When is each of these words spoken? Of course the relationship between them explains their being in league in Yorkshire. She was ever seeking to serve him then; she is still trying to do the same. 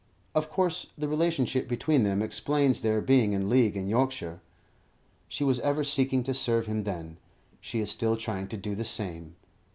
Of 0.33 0.49
course 0.49 0.87
the 0.97 1.07
relationship 1.07 1.67
between 1.67 2.01
them 2.01 2.23
explains 2.23 2.81
their 2.81 3.01
being 3.01 3.33
in 3.33 3.49
league 3.49 3.77
in 3.77 3.87
Yorkshire. 3.87 4.41
She 5.27 5.43
was 5.43 5.59
ever 5.59 5.83
seeking 5.83 6.23
to 6.23 6.33
serve 6.33 6.65
him 6.65 6.85
then; 6.85 7.17
she 7.59 7.81
is 7.81 7.91
still 7.91 8.15
trying 8.15 8.47
to 8.47 8.57
do 8.57 8.73
the 8.73 8.83
same. 8.83 9.35